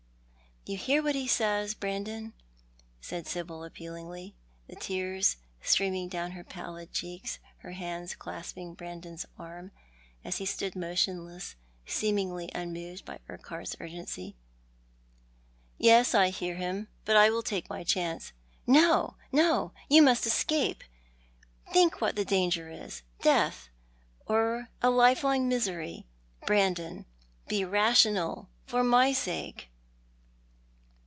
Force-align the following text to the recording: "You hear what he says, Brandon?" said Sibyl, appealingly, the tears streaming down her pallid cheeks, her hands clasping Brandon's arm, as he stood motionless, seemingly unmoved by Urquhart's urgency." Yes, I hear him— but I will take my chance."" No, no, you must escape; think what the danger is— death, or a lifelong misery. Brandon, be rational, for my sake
"You 0.71 0.77
hear 0.77 1.01
what 1.01 1.15
he 1.15 1.27
says, 1.27 1.73
Brandon?" 1.73 2.33
said 3.01 3.25
Sibyl, 3.25 3.63
appealingly, 3.63 4.35
the 4.67 4.75
tears 4.75 5.37
streaming 5.63 6.07
down 6.07 6.31
her 6.33 6.43
pallid 6.43 6.93
cheeks, 6.93 7.39
her 7.57 7.71
hands 7.71 8.13
clasping 8.13 8.75
Brandon's 8.75 9.25
arm, 9.39 9.71
as 10.23 10.37
he 10.37 10.45
stood 10.45 10.75
motionless, 10.75 11.55
seemingly 11.87 12.51
unmoved 12.53 13.05
by 13.05 13.17
Urquhart's 13.27 13.75
urgency." 13.79 14.35
Yes, 15.79 16.13
I 16.13 16.29
hear 16.29 16.57
him— 16.57 16.89
but 17.05 17.15
I 17.17 17.31
will 17.31 17.41
take 17.41 17.67
my 17.67 17.83
chance."" 17.83 18.31
No, 18.67 19.15
no, 19.31 19.71
you 19.89 20.03
must 20.03 20.27
escape; 20.27 20.83
think 21.73 21.99
what 22.01 22.15
the 22.15 22.23
danger 22.23 22.69
is— 22.69 23.01
death, 23.23 23.69
or 24.27 24.69
a 24.83 24.91
lifelong 24.91 25.49
misery. 25.49 26.05
Brandon, 26.45 27.07
be 27.47 27.65
rational, 27.65 28.47
for 28.67 28.83
my 28.83 29.11
sake 29.11 29.67